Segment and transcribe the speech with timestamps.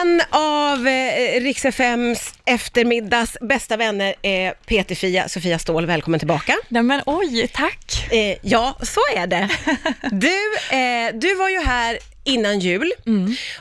[0.00, 6.56] En av eh, Rix FMs eftermiddags bästa vänner är Peter-Fia, Sofia Ståhl, välkommen tillbaka.
[6.68, 8.12] Nej men oj, tack!
[8.12, 9.48] Eh, ja, så är det.
[10.12, 12.92] Du, eh, du var ju här innan jul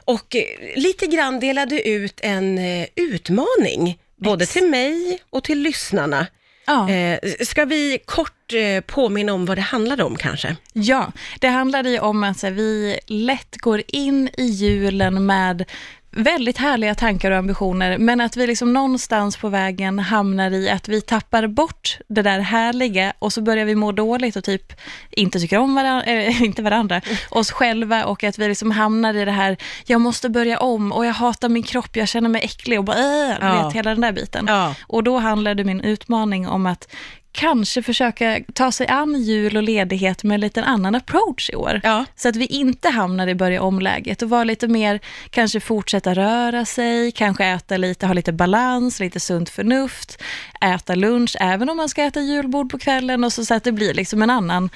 [0.06, 0.44] och eh,
[0.76, 4.54] lite grann delade ut en eh, utmaning, både Ex.
[4.54, 6.28] till mig och till lyssnarna.
[6.66, 6.90] Ja.
[6.90, 10.56] Eh, ska vi kort eh, påminna om vad det handlade om kanske?
[10.74, 15.66] ja, det handlade ju om att så vi lätt går in i julen med
[16.18, 20.88] väldigt härliga tankar och ambitioner, men att vi liksom någonstans på vägen hamnar i att
[20.88, 24.74] vi tappar bort det där härliga och så börjar vi må dåligt och typ
[25.12, 29.26] inte tycker om varandra, äh, inte varandra, oss själva och att vi liksom hamnar i
[29.26, 32.80] det här, jag måste börja om och jag hatar min kropp, jag känner mig äcklig
[32.80, 33.64] och bara, äh, Ja.
[33.64, 34.46] vet, hela den där biten.
[34.48, 34.76] Ja.
[34.88, 36.88] Och då handlade min utmaning om att
[37.38, 41.82] kanske försöka ta sig an jul och ledighet med en liten annan approach i år.
[41.84, 42.06] Ja.
[42.16, 46.66] Så att vi inte hamnar i börja om-läget och vara lite mer, kanske fortsätta röra
[46.66, 50.24] sig, kanske äta lite, ha lite balans, lite sunt förnuft,
[50.62, 53.72] äta lunch, även om man ska äta julbord på kvällen och så, så att det
[53.72, 54.70] blir liksom en annan,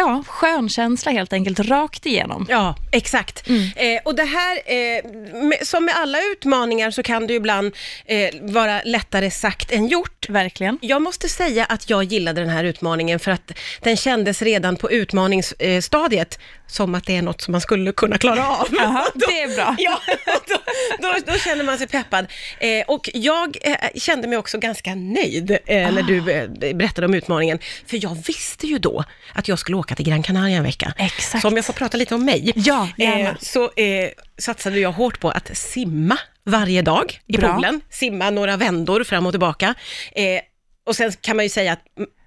[0.00, 2.46] ja, skön känsla helt enkelt, rakt igenom.
[2.48, 3.48] Ja, exakt.
[3.76, 5.10] Eh, och det här, eh,
[5.42, 10.28] med, som med alla utmaningar så kan det ibland eh, vara lättare sagt än gjort.
[10.28, 10.78] Verkligen.
[10.82, 14.90] Jag måste säga att jag gillade den här utmaningen för att den kändes redan på
[14.90, 18.68] utmaningsstadiet som att det är något som man skulle kunna klara av.
[18.78, 19.76] Jaha, Då- det är bra.
[19.78, 20.00] Ja,
[20.48, 20.56] då,
[20.98, 22.26] då, då känner man sig peppad.
[22.60, 27.14] Eh, och jag eh, kände mig också ganska nöjd eh, när du eh, berättade om
[27.14, 27.58] utmaningen.
[27.86, 30.94] För jag visste ju då att jag skulle åka till Gran Canaria en vecka.
[30.96, 31.42] Exakt.
[31.42, 32.52] Så om jag får prata lite om mig.
[32.54, 32.88] Ja.
[32.98, 37.52] Eh, så eh, satsade jag hårt på att simma varje dag i Bra.
[37.52, 37.80] poolen.
[37.90, 39.74] Simma några vändor fram och tillbaka.
[40.12, 40.40] Eh,
[40.86, 41.82] och sen kan man ju säga att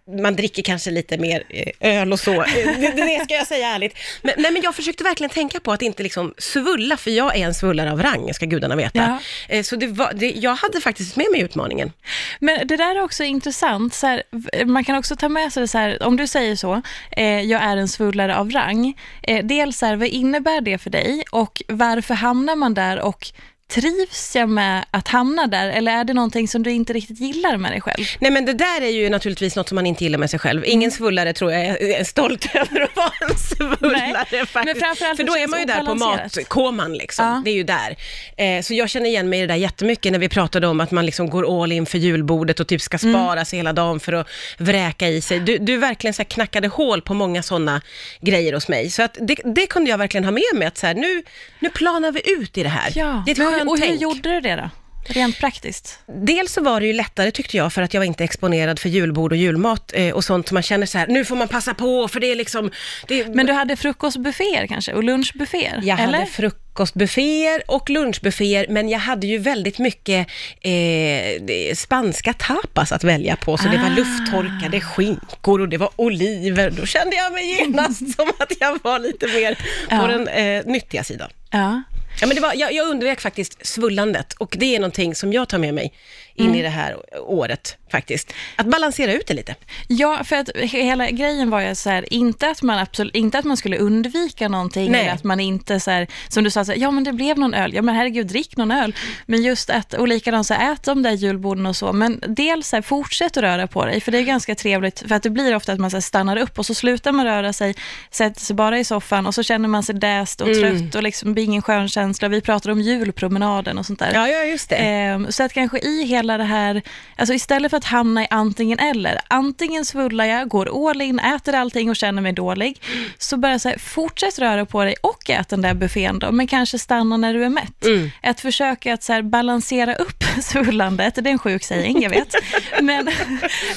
[0.08, 2.34] man dricker kanske lite mer eh, öl och så.
[2.34, 3.98] Eh, det, det ska jag säga ärligt.
[4.22, 7.46] Men, nej, men jag försökte verkligen tänka på att inte liksom svulla, för jag är
[7.46, 9.00] en svullare av rang, ska gudarna veta.
[9.00, 9.56] Ja.
[9.56, 11.92] Eh, så det var, det, jag hade faktiskt med mig utmaningen.
[12.40, 13.94] Men det där är också intressant.
[13.94, 14.24] Så här,
[14.66, 16.82] man kan också ta med sig det så här, om du säger så,
[17.12, 18.94] eh, jag är en svullare av rang.
[19.24, 23.32] Eh, dels så här, vad innebär det för dig och varför hamnar man där och
[23.72, 27.58] trivs jag med att hamna där eller är det någonting som du inte riktigt gillar
[27.58, 28.04] med dig själv?
[28.20, 30.64] Nej men det där är ju naturligtvis något som man inte gillar med sig själv.
[30.66, 34.80] Ingen svullare tror jag är, stolt över att vara en svullare Nej, faktiskt.
[35.18, 37.26] För då är man ju där på matkoman liksom.
[37.26, 37.42] Ja.
[37.46, 37.96] Det är ju där.
[38.38, 40.92] Eh, så jag känner igen mig i det där jättemycket när vi pratade om att
[40.92, 43.14] man liksom går all in för julbordet och typ ska Mm.
[43.16, 45.40] spara sig hela dagen för att vräka i sig.
[45.40, 47.82] Du, du verkligen så här knackade hål på många sådana
[48.22, 48.90] grejer hos mig.
[48.92, 51.24] Så att det, det kunde jag verkligen ha med mig att så här, nu,
[51.60, 52.92] nu planar vi ut i det här.
[52.96, 54.70] Ja, det är skönt och hur gjorde du det då?
[55.06, 56.00] Rent praktiskt?
[56.08, 58.90] Dels så var det ju lättare tyckte jag för att jag var inte exponerad för
[58.90, 61.74] julbord och julmat eh, och sånt som man känner så här, nu får man passa
[61.74, 62.72] på för det är liksom...
[63.08, 65.80] Det, Men du hade frukostbufféer kanske och lunchbufféer?
[65.84, 66.18] jag eller?
[66.18, 70.28] hade frukostbufféer och lunchbufféer, men jag hade ju väldigt mycket
[70.62, 73.96] eh, spanska tapas att välja på, så det var Ah.
[73.96, 76.70] lufttorkade skinkor och det var oliver.
[76.72, 80.08] Då kände jag mig genast som att jag var lite mer på Ja.
[80.08, 81.30] den eh, nyttiga sidan.
[81.52, 81.84] Ja.
[82.24, 85.50] Ja, men det var, jag, jag undvek faktiskt svullandet och det är någonting som jag
[85.50, 85.94] tar med mig
[86.36, 86.60] in Mm.
[86.60, 88.34] i det här året faktiskt.
[88.56, 89.56] Att balansera ut det lite.
[89.88, 93.38] Ja, för att he- hela grejen var ju så här, inte att man absolut, inte
[93.40, 95.02] att man skulle undvika någonting, Nej.
[95.02, 97.38] eller att man inte så här, som du sa, så här, ja men det blev
[97.38, 98.96] någon öl, ja men herregud, drick någon öl.
[99.26, 102.68] Men just att, och likadant så här, ät de där julborden och så, men dels
[102.68, 105.30] så här, fortsätt att röra på dig, för det är ganska trevligt, för att det
[105.30, 107.76] blir ofta att man så här, stannar upp och så slutar man röra sig,
[108.12, 111.34] sätter sig bara i soffan och så känner man sig däst och trött och liksom
[111.34, 112.28] blir ingen skön känsla.
[112.28, 114.12] Vi pratar om julpromenaden och sånt där.
[114.14, 114.76] Ja, ja just det.
[114.76, 116.82] Ehm, så att kanske i hela det här,
[117.18, 121.56] alltså istället för att hamna i antingen eller, antingen svullar jag, går all in, äter
[121.56, 122.82] allting och känner mig dålig,
[123.18, 126.48] så bara så här, fortsätt röra på dig och ät den där buffén då, men
[126.48, 127.86] kanske stanna när du är mätt.
[128.24, 132.36] Att försöka att så här, balansera upp svullandet, det är en sjuk saying, jag vet,
[132.82, 133.10] men,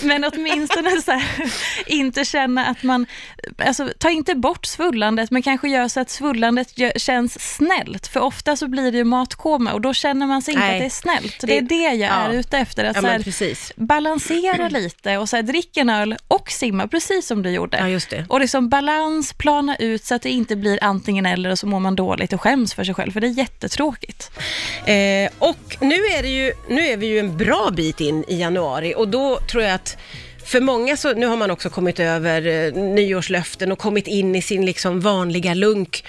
[0.02, 1.24] men åtminstone så här,
[1.86, 3.06] inte känna att man,
[3.58, 8.56] alltså ta inte bort svullandet, men kanske gör så att svullandet känns snällt, för ofta
[8.56, 10.74] så blir det ju matkoma och då känner man sig inte Nej.
[10.76, 11.40] att det är snällt.
[11.40, 12.35] Det är Det- det jag är ja.
[12.36, 16.50] Ute efter, att Ja, så här, balansera lite och så här, drick en öl och
[16.50, 17.78] simma, precis som du gjorde.
[17.78, 18.26] Ja, just det.
[18.28, 21.80] Och liksom balans, plana ut så att det inte blir antingen eller och så mår
[21.80, 24.30] man dåligt och skäms för sig själv, för det är jättetråkigt.
[24.86, 28.40] Eh, och nu är, det ju, nu är vi ju en bra bit in i
[28.40, 29.96] januari och då tror jag att
[30.46, 34.42] för många så, nu har man också kommit över eh, nyårslöften och kommit in i
[34.42, 36.04] sin liksom vanliga lunk.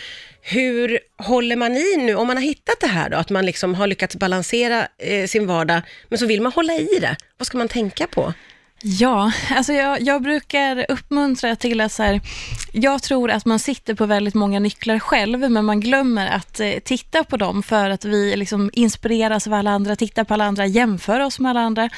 [0.49, 3.75] Hur håller man i nu, om man har hittat det här då, att man liksom
[3.75, 7.57] har lyckats balansera eh, sin vardag, men så vill man hålla i det, vad ska
[7.57, 8.33] man tänka på?
[8.81, 12.21] Ja, alltså jag, jag brukar uppmuntra till att så här,
[12.71, 16.71] jag tror att man sitter på väldigt många nycklar själv, men man glömmer att eh,
[16.83, 20.65] titta på dem för att vi liksom inspireras av alla andra, tittar på alla andra,
[20.65, 21.89] jämför oss med alla andra.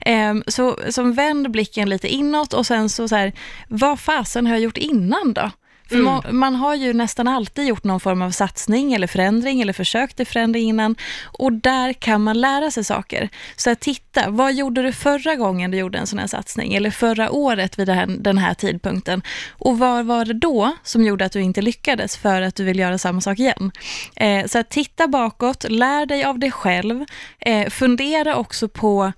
[0.00, 3.32] Eh, så så vänd blicken lite inåt och sen så, så här,
[3.68, 5.50] vad fasen har jag gjort innan då?
[5.88, 6.04] För Mm.
[6.04, 10.16] man, man har ju nästan alltid gjort någon form av satsning eller förändring eller försökt
[10.16, 13.28] till förändring innan och där kan man lära sig saker.
[13.56, 16.90] Så att titta, vad gjorde du förra gången du gjorde en sån här satsning eller
[16.90, 21.24] förra året vid den här, den här tidpunkten och vad var det då som gjorde
[21.24, 23.72] att du inte lyckades för att du vill göra samma sak igen?
[24.16, 27.04] Eh, så att titta bakåt, lär dig av dig själv,
[27.38, 29.12] eh, fundera också på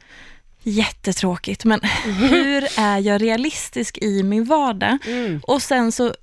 [0.62, 1.80] Jättetråkigt, men
[2.30, 4.98] hur är jag realistisk i min vardag?
[5.42, 6.14] Och sen så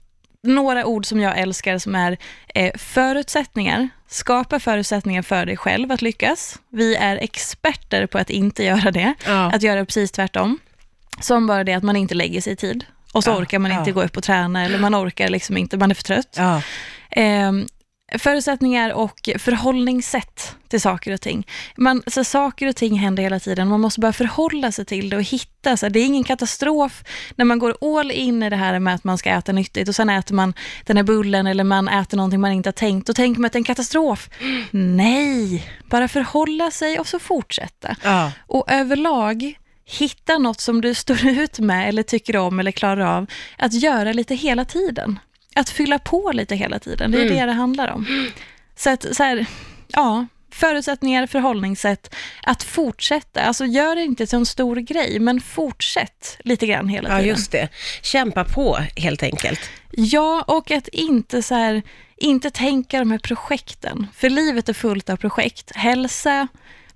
[0.45, 2.17] några ord som jag älskar som är
[2.55, 3.89] eh, förutsättningar.
[4.07, 6.59] Skapa förutsättningar för dig själv att lyckas.
[6.69, 9.51] Vi är experter på att inte göra det, Ja.
[9.51, 10.59] att göra precis tvärtom.
[11.19, 12.85] Som bara det att man inte lägger sig i tid.
[13.13, 15.77] Och så Ja, orkar man inte gå upp och träna eller man orkar liksom inte,
[15.77, 16.37] man är för trött.
[17.09, 17.51] Eh,
[18.17, 21.47] förutsättningar och förhållningssätt till saker och ting.
[21.77, 25.17] Man, så saker och ting händer hela tiden, man måste bara förhålla sig till det
[25.17, 25.77] och hitta.
[25.77, 27.03] Så det är ingen katastrof
[27.35, 29.95] när man går all in i det här med att man ska äta nyttigt och
[29.95, 30.53] sen äter man
[30.85, 33.07] den här bullen eller man äter någonting man inte har tänkt.
[33.07, 34.29] Då tänker man att det är en katastrof.
[34.71, 37.95] Nej, bara förhålla sig och så fortsätta.
[38.03, 38.31] Ja.
[38.47, 43.25] Och överlag, hitta något som du står ut med eller tycker om eller klarar av
[43.57, 45.19] att göra lite hela tiden.
[45.55, 48.31] Att fylla på lite hela tiden, det är det det handlar om.
[48.75, 49.45] Så att, så här,
[49.87, 53.41] ja, förutsättningar, förhållningssätt, att fortsätta.
[53.41, 57.29] Alltså gör det inte till en stor grej, men fortsätt lite grann hela ja, tiden.
[57.29, 57.69] just det.
[58.01, 59.59] Kämpa på helt enkelt.
[59.91, 61.81] Ja, och att inte så här,
[62.17, 64.07] inte tänka de här projekten.
[64.15, 65.71] För livet är fullt av projekt.
[65.75, 66.47] Hälsa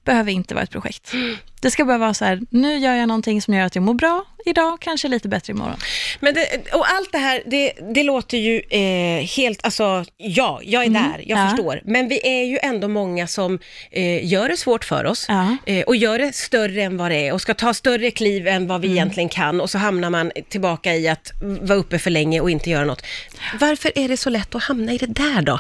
[0.06, 1.14] behöver inte vara ett projekt.
[1.60, 3.94] Det ska bara vara så här, nu gör jag någonting som gör att jag mår
[3.94, 5.78] bra idag, kanske lite bättre imorgon.
[6.20, 10.86] Men det, och allt det här, det, det låter ju eh, helt, alltså ja, jag
[10.86, 11.50] är där, jag ja.
[11.50, 11.82] förstår.
[11.84, 13.60] Men vi är ju ändå många som
[13.92, 15.58] eh, gör det svårt för oss Ja.
[15.66, 18.68] eh, och gör det större än vad det är och ska ta större kliv än
[18.68, 22.42] vad vi egentligen kan och så hamnar man tillbaka i att vara uppe för länge
[22.42, 23.06] och inte göra något.
[23.60, 25.60] Varför är det så lätt att hamna i det där då?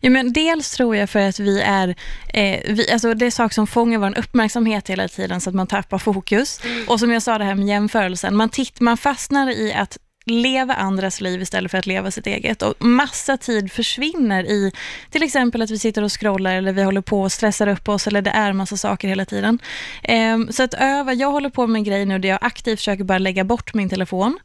[0.00, 1.88] Ja, men dels tror jag för att vi är,
[2.34, 5.66] eh, vi, alltså det är saker som fångar vår uppmärksamhet hela tiden så att man
[5.66, 6.60] tappar fokus.
[6.88, 10.74] Och som jag sa det här med jämförelsen, man, titt, man fastnar i att leva
[10.74, 12.62] andras liv istället för att leva sitt eget.
[12.62, 14.72] Och massa tid försvinner i
[15.10, 18.06] till exempel att vi sitter och scrollar eller vi håller på och stressar upp oss
[18.06, 19.58] eller det är massa saker hela tiden.
[20.02, 23.04] Ehm, så att öva, jag håller på med en grej nu där jag aktivt försöker
[23.04, 24.38] bara lägga bort min telefon.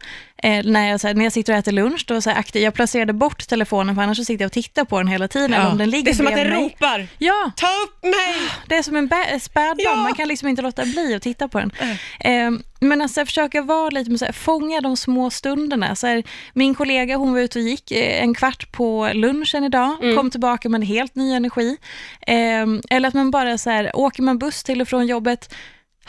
[0.43, 2.63] Eh, när, jag, så här, när jag sitter och äter lunch, då så här, aktivt,
[2.63, 5.53] jag placerade bort telefonen för annars så sitter jag och tittar på den hela tiden.
[5.53, 6.49] Eller om den ligger det är som att mig.
[6.51, 8.35] ropar, Ja, ta upp mig!
[8.67, 9.95] det är som en bä- spädbarn, Ja.
[9.95, 11.71] man kan liksom inte låta bli att titta på den.
[12.19, 15.95] Ehm, men alltså försöka vara lite så här, fånga de små stunderna.
[15.95, 19.97] Så här, min kollega hon var ute och gick eh, en kvart på lunchen idag,
[20.17, 21.77] kom tillbaka med en helt ny energi.
[22.27, 25.55] Ehm, eller att man bara så här, åker man buss till och från jobbet, ah,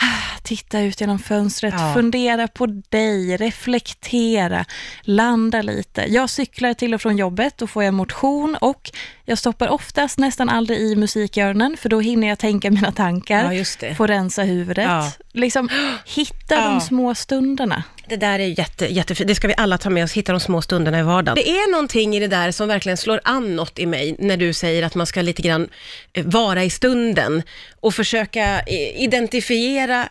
[0.43, 1.95] titta ut genom fönstret, Ja.
[1.95, 4.65] fundera på dig, reflektera,
[5.03, 6.05] landa lite.
[6.09, 8.91] Jag cyklar till och från jobbet, då får jag motion och
[9.25, 12.93] jag stoppar oftast nästan aldrig i musik i öronen, för då hinner jag tänka mina
[12.93, 14.85] tankar, Ja, få rensa huvudet.
[14.85, 15.13] Ja.
[15.33, 15.69] Liksom,
[16.05, 17.83] hitta de små stunderna.
[18.11, 19.29] Det där är jätte, jättefint.
[19.29, 21.35] Det ska vi alla ta med oss, hitta de små stunderna i vardagen.
[21.35, 24.53] Det är någonting i det där som verkligen slår an något i mig, när du
[24.53, 25.69] säger att man ska lite grann
[26.13, 27.43] eh, vara i stunden
[27.81, 28.63] och försöka
[28.97, 30.09] identifiera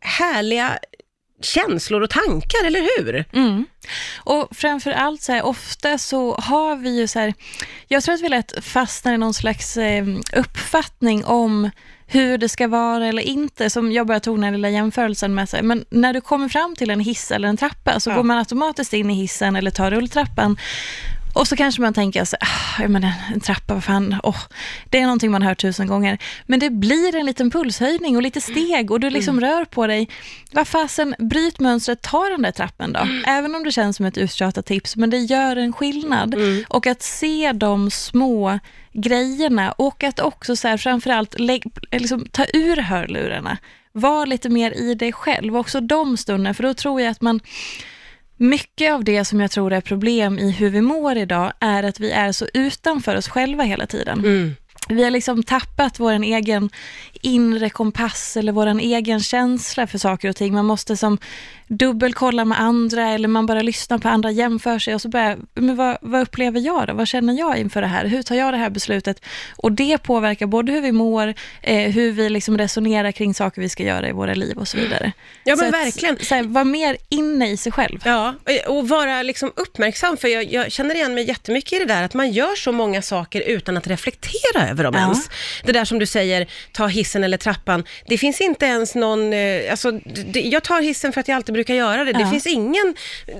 [0.00, 0.78] härliga
[1.42, 3.24] känslor och tankar, eller hur?
[3.32, 3.66] Mm.
[4.24, 7.34] Och framför allt så här, ofta så har vi ju så här,
[7.88, 11.70] jag tror att vi lätt fastnar i någon slags eh, uppfattning om
[12.08, 15.48] hur det ska vara eller inte, som jag bara tog den här lilla jämförelsen med
[15.48, 15.62] sig.
[15.62, 18.16] Men när du kommer fram till en hiss eller en trappa så Ja.
[18.16, 20.56] går man automatiskt in i hissen eller tar rulltrappan.
[21.36, 24.40] Och så kanske man tänker, så, ah, menar, en trappa, vad fan, åh,
[24.90, 26.18] det är någonting man hört tusen gånger.
[26.46, 30.08] Men det blir en liten pulshöjning och lite steg och du liksom rör på dig.
[30.52, 33.00] Vad fasen, bryt mönstret, ta den där trappen då.
[33.26, 36.34] Även om det känns som ett uttjatat tips, men det gör en skillnad.
[36.68, 38.58] Och att se de små
[38.92, 41.38] grejerna och att också så här, framförallt
[41.92, 43.58] liksom, ta ur hörlurarna.
[43.92, 47.40] Var lite mer i dig själv, också de stunderna, för då tror jag att man
[48.36, 52.00] mycket av det som jag tror är problem i hur vi mår idag är att
[52.00, 54.18] vi är så utanför oss själva hela tiden.
[54.18, 54.54] Mm
[54.88, 56.70] vi har liksom tappat vår egen
[57.22, 60.54] inre kompass eller vår egen känsla för saker och ting.
[60.54, 61.18] Man måste som
[61.68, 65.76] dubbelkolla med andra eller man bara lyssnar på andra, jämför sig och så börjar, men
[65.76, 66.94] vad, vad upplever jag då?
[66.94, 68.06] Vad känner jag inför det här?
[68.06, 69.24] Hur tar jag det här beslutet?
[69.56, 73.68] Och det påverkar både hur vi mår, eh, hur vi liksom resonerar kring saker vi
[73.68, 75.12] ska göra i våra liv och så vidare.
[75.44, 76.14] Ja, men så verkligen.
[76.14, 78.00] Att, så här, var mer inne i sig själv.
[78.04, 78.34] Ja,
[78.66, 82.14] och vara liksom uppmärksam, för jag, jag, känner igen mig jättemycket i det där, att
[82.14, 85.00] man gör så många saker utan att reflektera över dem Ja.
[85.00, 85.30] ens.
[85.64, 89.70] Det där som du säger, ta hissen eller trappan, det finns inte ens någon, eh,
[89.70, 89.90] alltså,
[90.32, 92.12] det, jag tar hissen för att jag alltid brukar göra det.
[92.12, 92.30] Det Ja.
[92.30, 92.94] finns ingen,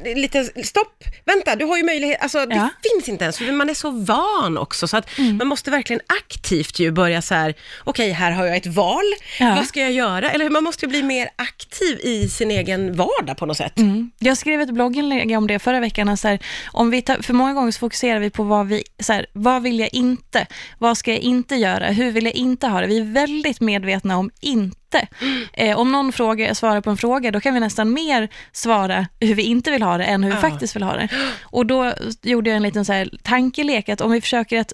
[0.05, 2.69] eh, lite, stopp, vänta, du har ju möjlighet, alltså det Ja.
[2.93, 5.37] finns inte ens, för man är så van också, så att Mm.
[5.37, 9.05] man måste verkligen aktivt ju börja så här, okej, här har jag ett val,
[9.40, 10.31] vad ska jag göra?
[10.31, 13.78] Eller man måste ju bli mer aktiv i sin egen vardag på något sätt.
[13.78, 14.11] Mm.
[14.19, 16.16] Jag skrev ett blogginlägg om det förra veckan.
[16.16, 16.38] Så här,
[16.73, 19.62] om vi tar, för många gånger så fokuserar vi på vad, vi, så här, vad
[19.62, 20.47] vill jag inte?
[20.78, 21.87] Vad ska jag inte göra?
[21.87, 22.87] Hur vill jag inte ha det?
[22.87, 25.09] Vi är väldigt medvetna om inte.
[25.52, 29.35] Eh, om någon fråga, svarar på en fråga, då kan vi nästan mer svara hur
[29.35, 30.40] vi inte vill ha det än hur vi Ja.
[30.40, 31.09] faktiskt vill ha det.
[31.42, 31.92] Och då
[32.23, 34.73] gjorde jag en liten så här, tankelek, att om vi försöker att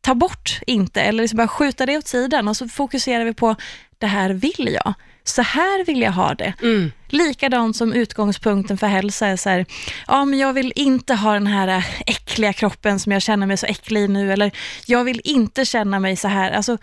[0.00, 3.56] ta bort inte, eller liksom bara skjuta det åt sidan och så fokuserar vi på
[3.98, 4.94] det här vill jag.
[5.30, 6.52] Så här vill jag ha det.
[6.62, 6.92] Mm.
[7.08, 9.66] Likadant som utgångspunkten för hälsa är så här,
[10.06, 13.66] ja men jag vill inte ha den här äckliga kroppen som jag känner mig så
[13.66, 14.50] äcklig i nu, eller
[14.86, 16.50] jag vill inte känna mig så här.
[16.50, 16.78] Alltså,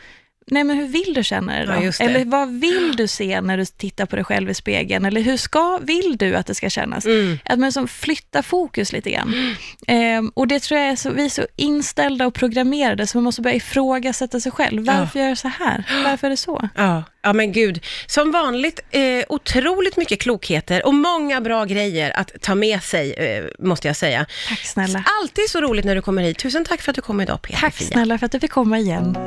[0.51, 1.74] nej men hur vill du känna dig då?
[1.74, 2.06] Ja.
[2.06, 5.06] Eller vad vill du se när du tittar på dig själv i spegeln?
[5.06, 7.06] Eller hur ska, vill du att det ska kännas?
[7.06, 7.39] Mm.
[7.46, 9.56] Att man som flyttar fokus lite grann.
[9.88, 13.24] Ehm, och det tror jag är så, vi är så inställda och programmerade, så man
[13.24, 14.86] måste börja ifrågasätta sig själv.
[14.86, 15.84] Varför gör jag så här?
[16.06, 16.70] Varför är det så?
[16.75, 17.84] Ja, ja men gud.
[18.08, 23.44] Som vanligt, eh, otroligt mycket klokheter och många bra grejer att ta med sig, eh,
[23.60, 24.25] måste jag säga.
[24.50, 25.04] Tack snälla.
[25.22, 26.39] Alltid så roligt när du kommer hit.
[26.39, 28.80] Tusen tack för att du kom idag, Peter Tack snälla för att du fick komma
[28.80, 29.18] igen.